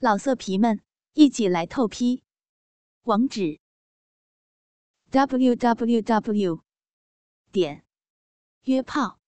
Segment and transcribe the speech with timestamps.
[0.00, 0.80] 老色皮们，
[1.14, 2.22] 一起来透批！
[3.02, 3.58] 网址
[5.10, 6.62] ：w w w
[7.50, 7.84] 点
[8.62, 9.18] 约炮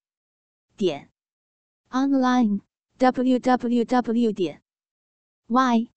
[0.76, 1.10] 点
[1.88, 2.60] online
[2.98, 4.62] w w w 点
[5.48, 5.90] y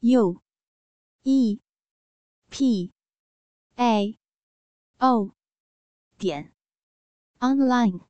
[0.00, 0.42] u
[1.22, 1.60] e
[2.50, 2.92] p
[3.76, 4.18] a
[4.98, 5.36] o
[6.18, 6.52] 点
[7.38, 8.08] online。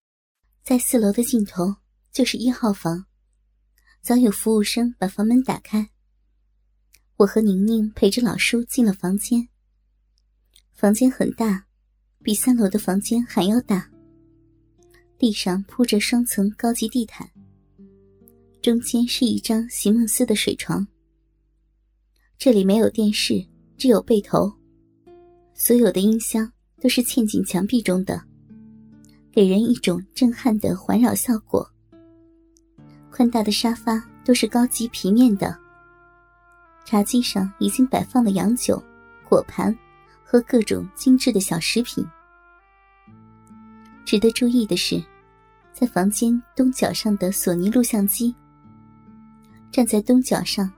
[0.62, 1.76] 在四楼的尽头
[2.10, 3.04] 就是一号房。
[4.04, 5.88] 早有服务生把房门打开，
[7.16, 9.48] 我和宁宁陪着老叔进了房间。
[10.74, 11.64] 房间很大，
[12.22, 13.90] 比三楼的房间还要大。
[15.16, 17.26] 地上铺着双层高级地毯，
[18.60, 20.86] 中间是一张席梦思的水床。
[22.36, 23.42] 这里没有电视，
[23.78, 24.52] 只有被头，
[25.54, 28.22] 所有的音箱都是嵌进墙壁中的，
[29.32, 31.66] 给人一种震撼的环绕效果。
[33.16, 35.56] 宽大的沙发都是高级皮面的，
[36.84, 38.82] 茶几上已经摆放了洋酒、
[39.28, 39.72] 果盘
[40.24, 42.04] 和各种精致的小食品。
[44.04, 45.00] 值得注意的是，
[45.72, 48.34] 在房间东角上的索尼录像机。
[49.70, 50.68] 站在东角上，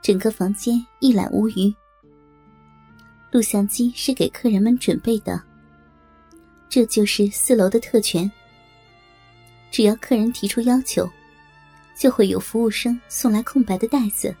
[0.00, 1.74] 整个房间一览无余。
[3.32, 5.42] 录像机是给客人们准备的，
[6.68, 8.30] 这就是四楼的特权。
[9.72, 11.10] 只要客人提出要求。
[11.96, 14.34] 就会有服务生送来空白的袋子，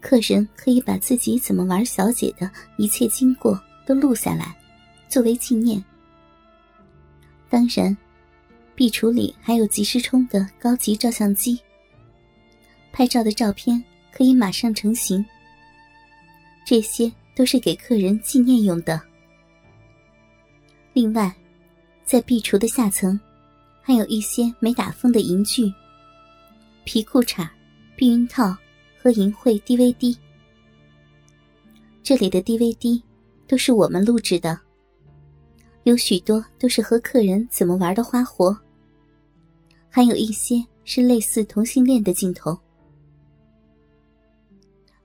[0.00, 4.56] 客人可以把自己怎么玩小姐的一切经过都录下来，
[5.08, 5.82] 作为纪念。
[7.48, 7.96] 当然，
[8.74, 11.60] 壁橱里还有即时充的高级照相机，
[12.92, 15.24] 拍照的照片可以马上成型。
[16.64, 19.00] 这些都是给客人纪念用的。
[20.92, 21.34] 另外，
[22.04, 23.18] 在壁橱的下层，
[23.82, 25.72] 还有一些没打封的银具。
[26.84, 27.48] 皮裤衩、
[27.96, 28.56] 避孕套
[29.00, 30.16] 和淫秽 DVD，
[32.02, 33.00] 这里的 DVD
[33.46, 34.58] 都是我们录制的，
[35.84, 38.56] 有许多都是和客人怎么玩的花活，
[39.88, 42.58] 还有一些是类似同性恋的镜头。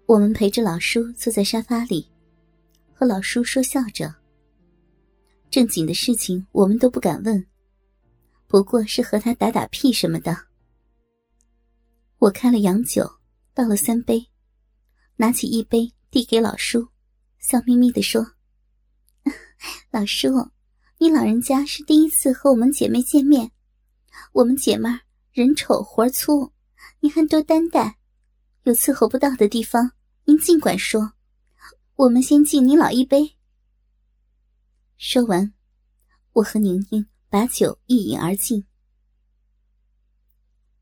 [0.07, 2.07] 我们陪着老叔坐在沙发里，
[2.93, 4.13] 和老叔说笑着。
[5.51, 7.45] 正经的事情我们都不敢问，
[8.47, 10.35] 不过是和他打打屁什么的。
[12.17, 13.19] 我开了洋酒，
[13.53, 14.29] 倒了三杯，
[15.17, 16.87] 拿起一杯递给老叔，
[17.39, 18.25] 笑眯眯的说
[19.91, 20.51] ：“老叔，
[20.97, 23.51] 你老人家是第一次和我们姐妹见面，
[24.31, 24.89] 我们姐妹
[25.33, 26.53] 人丑活粗，
[27.01, 27.97] 你还多担待。
[28.63, 29.91] 有伺候不到的地方，
[30.23, 31.13] 您尽管说，
[31.95, 33.35] 我们先敬你老一杯。”
[34.97, 35.53] 说完，
[36.31, 38.65] 我和宁宁把酒一饮而尽。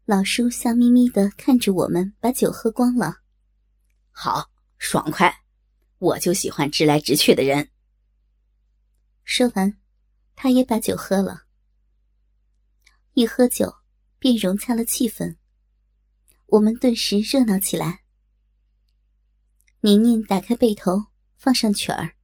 [0.06, 3.22] 老叔笑眯眯的看着我们，把酒喝光了。
[4.12, 5.34] 好，爽快，
[5.98, 7.70] 我就喜欢直来直去的人。
[9.24, 9.78] 说完，
[10.36, 11.44] 他也把酒喝了。
[13.14, 13.74] 一喝酒，
[14.20, 15.38] 便融洽了气氛。
[16.48, 18.02] 我们顿时热闹起来。
[19.80, 21.06] 宁宁打开被头，
[21.38, 22.16] 放上曲儿，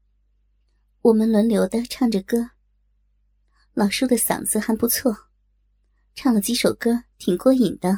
[1.03, 2.51] 我们轮流的唱着歌。
[3.73, 5.28] 老叔的嗓子还不错。
[6.21, 7.97] 唱了几首歌，挺过瘾的。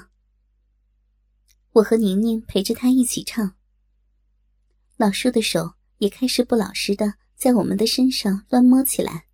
[1.71, 3.55] 我和宁宁陪着他一起唱。
[4.95, 9.25] 老叔的手也开始不老实的在我们的身上乱摸起来。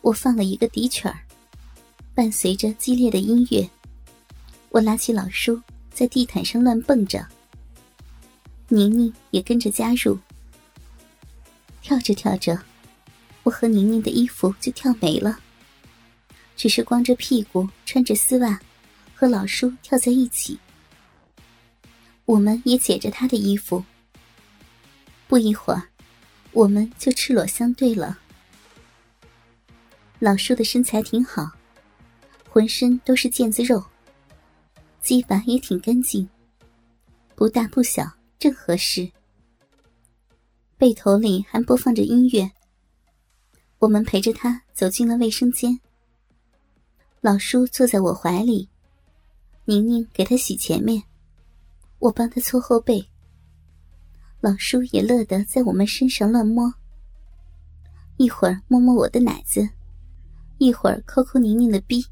[0.00, 1.26] 我放了一个笛曲儿，
[2.14, 3.68] 伴随着激烈的音乐，
[4.70, 5.60] 我拉起老叔
[5.92, 7.28] 在地毯上乱蹦着。
[8.68, 10.18] 宁宁也跟着加入。
[11.82, 12.58] 跳着跳着，
[13.42, 15.38] 我和宁宁的衣服就跳没了。
[16.60, 18.60] 只是光着屁股，穿着丝袜，
[19.14, 20.58] 和老叔跳在一起。
[22.26, 23.82] 我们也解着他的衣服。
[25.26, 25.88] 不一会儿，
[26.52, 28.18] 我们就赤裸相对了。
[30.18, 31.50] 老叔的身材挺好，
[32.46, 33.82] 浑身都是腱子肉，
[35.00, 36.28] 鸡巴也挺干净，
[37.34, 38.06] 不大不小，
[38.38, 39.10] 正合适。
[40.76, 42.50] 背头里还播放着音乐。
[43.78, 45.80] 我们陪着他走进了卫生间。
[47.22, 48.66] 老叔坐在我怀里，
[49.66, 51.02] 宁宁给他洗前面，
[51.98, 53.06] 我帮他搓后背。
[54.40, 56.72] 老叔也乐得在我们身上乱摸，
[58.16, 59.68] 一会儿摸摸我的奶子，
[60.56, 62.02] 一会儿抠抠宁宁的逼。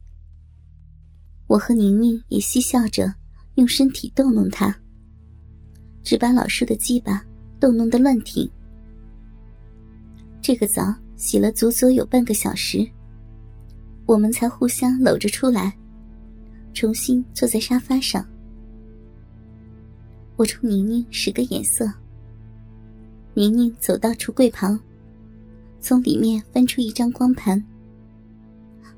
[1.46, 3.14] 我和宁宁也嬉笑着，
[3.54, 4.78] 用身体逗弄他，
[6.02, 7.24] 只把老叔的鸡巴
[7.58, 8.46] 逗弄得乱挺。
[10.42, 12.86] 这个澡洗了足足有半个小时。
[14.08, 15.76] 我们才互相搂着出来，
[16.72, 18.26] 重新坐在沙发上。
[20.34, 21.92] 我冲宁宁使个眼色。
[23.34, 24.80] 宁宁走到橱柜旁，
[25.78, 27.62] 从里面翻出一张光盘。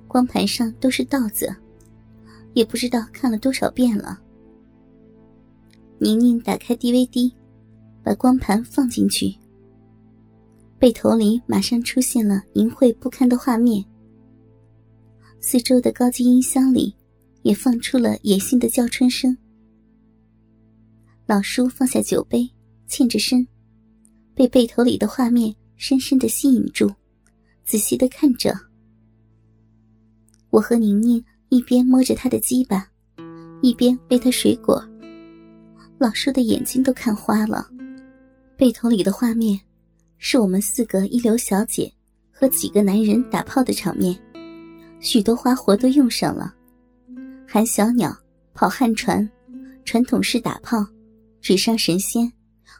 [0.06, 1.52] 光盘上都是道子，
[2.54, 4.16] 也不知道看了多少遍了。
[5.98, 7.32] 宁宁打开 DVD，
[8.04, 9.34] 把光盘放进去，
[10.78, 13.84] 背头里马上出现了淫秽不堪的画面。
[15.40, 16.94] 四周的高级音箱里
[17.42, 19.36] 也放出了野性的叫春声。
[21.26, 22.48] 老叔放下酒杯，
[22.86, 23.46] 欠着身，
[24.34, 26.92] 被背头里的画面深深的吸引住，
[27.64, 28.54] 仔细的看着。
[30.50, 32.86] 我和宁宁一边摸着他的鸡巴，
[33.62, 34.84] 一边喂他水果。
[35.98, 37.66] 老叔的眼睛都看花了。
[38.56, 39.58] 背头里的画面，
[40.18, 41.90] 是我们四个一流小姐
[42.30, 44.18] 和几个男人打炮的场面，
[45.00, 46.54] 许多花活都用上了：
[47.48, 48.16] 含小鸟、
[48.54, 49.28] 跑旱船、
[49.84, 50.86] 传统式打炮、
[51.40, 52.30] 纸上神仙、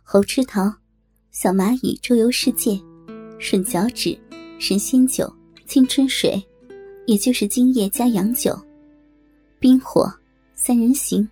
[0.03, 0.73] 猴吃桃、
[1.31, 2.79] 小蚂蚁周游世界、
[3.41, 4.17] 吮脚趾、
[4.59, 5.33] 神仙酒、
[5.67, 6.41] 青春水。
[7.07, 8.57] 也就是精液加洋酒，
[9.59, 10.13] 冰火
[10.55, 11.29] 三人行，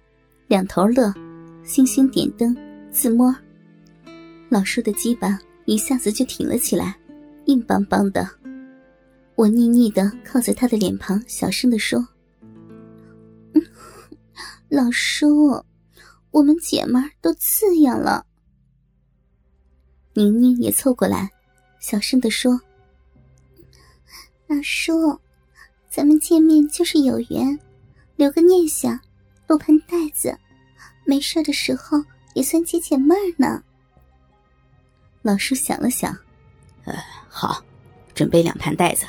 [0.49, 1.14] 两头乐，
[1.62, 2.56] 星星点灯，
[2.90, 3.32] 自摸。
[4.49, 6.99] 老叔的鸡巴一下子就挺了起来，
[7.44, 8.29] 硬邦邦的。
[9.38, 12.05] 我腻腻的靠在他的脸庞，小声的说
[14.69, 15.64] ：“老叔，
[16.32, 18.26] 我们姐们儿都刺痒了。”
[20.12, 21.31] 宁宁也凑过来，
[21.79, 22.61] 小声的说
[24.49, 25.17] ：“老叔。”
[25.88, 27.56] 咱们见面就是有缘，
[28.17, 28.99] 留个念想，
[29.46, 30.37] 露盆袋子，
[31.06, 31.96] 没事的时候
[32.35, 33.62] 也算解解闷儿呢。
[35.23, 36.12] 老叔想了想，
[36.85, 36.94] 呃，
[37.29, 37.64] 好，
[38.14, 39.06] 准备两盘袋子。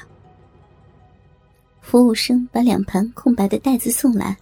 [1.90, 4.38] 服务生把两盘空白的袋子送来，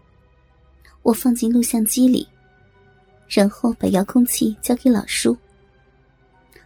[1.02, 2.28] 我放进录像机里，
[3.30, 5.34] 然后把遥控器交给老叔。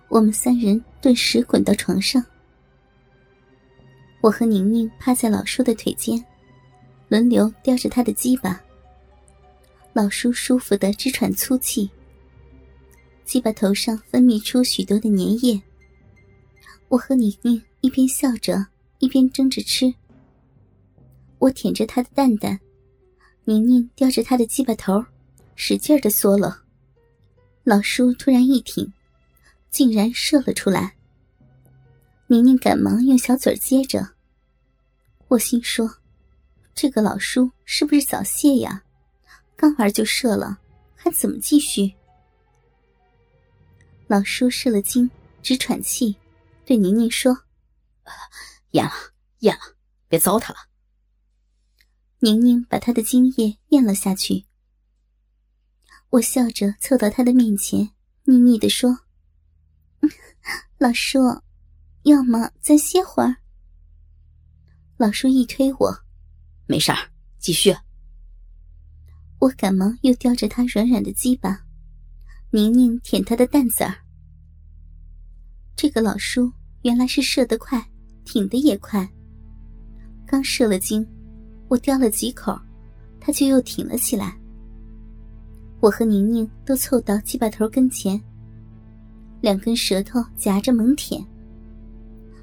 [0.08, 2.26] 我们三人顿时滚到床上。
[4.22, 6.20] 我和宁宁趴在老叔的腿间，
[7.10, 8.60] 轮流叼着他的鸡巴。
[9.94, 11.88] 老叔舒服的直喘粗气，
[13.24, 15.62] 鸡巴头上分泌出许多的粘液。
[16.88, 18.66] 我和宁宁一边笑着，
[18.98, 19.94] 一边争着吃。
[21.42, 22.60] 我舔着他的蛋蛋，
[23.46, 25.04] 宁宁叼着他的鸡巴头，
[25.56, 26.62] 使劲的嗦了。
[27.64, 28.94] 老叔突然一挺，
[29.72, 30.96] 竟然射了出来。
[32.28, 34.08] 宁宁赶忙用小嘴接着，
[35.30, 35.98] 我心说
[36.76, 38.84] ：“这个老叔是不是早泄呀？
[39.56, 40.60] 刚玩就射了，
[40.96, 41.92] 还怎么继续？”
[44.06, 45.10] 老叔射了精，
[45.42, 46.16] 直喘气，
[46.66, 47.36] 对宁宁说
[48.72, 48.92] ：“咽了，
[49.40, 49.62] 咽了，
[50.08, 50.58] 别糟蹋了。”
[52.22, 54.46] 宁宁把他的精液咽了下去。
[56.12, 57.92] 我笑着凑到他的面前，
[58.24, 59.00] 腻腻的说
[60.80, 61.20] ：“老叔。”
[62.04, 63.36] 要么再歇会儿。
[64.98, 65.96] 老叔一推我，
[66.66, 66.98] 没事儿，
[67.38, 67.72] 继续。
[69.40, 71.64] 我赶忙又叼着他软软的鸡巴，
[72.50, 73.96] 宁宁舔他的蛋子儿。
[75.76, 76.52] 这个老叔
[76.82, 77.88] 原来是射得快，
[78.26, 79.08] 挺得也快。
[80.26, 81.08] 刚射了精，
[81.72, 82.60] 我叼了几口，
[83.18, 84.38] 他就又挺了起来。
[85.80, 88.22] 我和宁宁都凑到鸡巴头跟前，
[89.40, 91.26] 两根舌头夹着猛舔。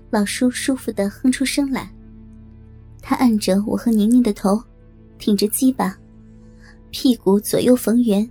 [0.08, 1.92] 老叔舒服的哼出声来，
[3.02, 4.58] 他按着我和宁宁的头，
[5.18, 5.94] 挺着鸡巴，
[6.88, 8.26] 屁股左右逢源。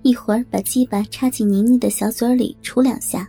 [0.00, 3.28] 一会儿把鸡巴插进宁宁的小嘴里杵两下，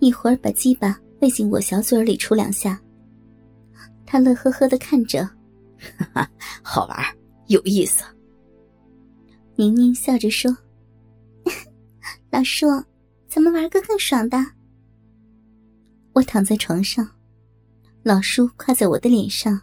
[0.00, 2.80] 一会儿把鸡巴喂进我小嘴里杵两下。
[4.10, 5.22] 他乐呵呵的看着，
[5.98, 6.30] 哈哈，
[6.62, 6.98] 好玩，
[7.48, 8.02] 有意思。
[9.54, 10.50] 宁宁笑着说：
[12.32, 12.66] “老叔，
[13.28, 14.38] 咱们玩个更爽的。”
[16.14, 17.06] 我躺在床上，
[18.02, 19.60] 老叔跨在我的脸上，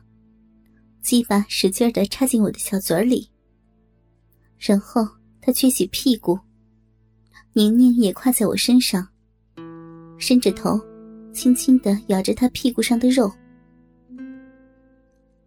[1.01, 3.27] 鸡巴使劲的插进我的小嘴里。
[4.59, 5.03] 然后
[5.41, 6.37] 他撅起屁股，
[7.53, 9.07] 宁宁也跨在我身上，
[10.19, 10.79] 伸着头，
[11.33, 13.27] 轻轻的咬着他屁股上的肉。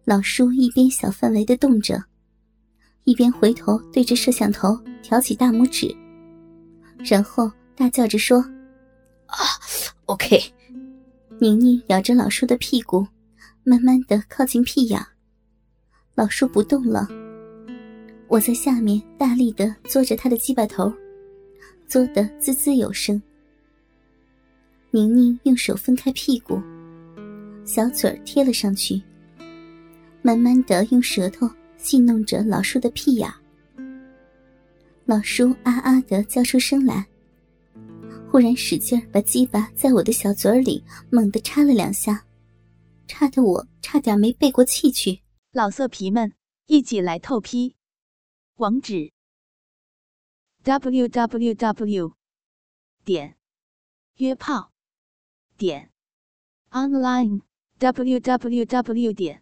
[0.05, 2.03] 老叔一边小范围的动着，
[3.03, 5.95] 一边回头对着摄像头挑起大拇指，
[6.97, 8.39] 然后大叫着说
[9.27, 9.37] ：“啊
[10.05, 10.41] ，OK。”
[11.39, 13.07] 宁宁咬着老叔的屁股，
[13.63, 14.99] 慢慢的靠近屁眼。
[16.15, 17.07] 老叔不动了，
[18.27, 20.91] 我在下面大力的嘬着他的鸡巴头，
[21.87, 23.21] 嘬得滋滋有声。
[24.91, 26.61] 宁宁用手分开屁股，
[27.63, 29.01] 小嘴儿贴了上去，
[30.21, 33.31] 慢慢的用舌头戏弄着老叔的屁眼。
[35.05, 37.07] 老叔啊啊的叫出声来，
[38.29, 42.25] 忽然使劲把鸡巴在我的小嘴里猛地插了两下，
[43.07, 45.21] 插得我差点没背过气去。
[45.51, 46.33] 老色皮们，
[46.67, 47.75] 一起来透批！
[48.57, 49.11] 网址
[50.63, 52.13] ：w w w
[53.03, 53.35] 点
[54.17, 54.71] 约炮
[55.57, 55.89] 点
[56.69, 57.41] online
[57.79, 59.41] w w w 点